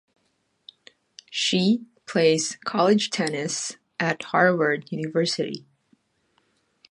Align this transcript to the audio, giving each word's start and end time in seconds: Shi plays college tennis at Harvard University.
Shi 1.29 1.85
plays 2.07 2.57
college 2.65 3.11
tennis 3.11 3.77
at 3.99 4.23
Harvard 4.23 4.91
University. 4.91 5.67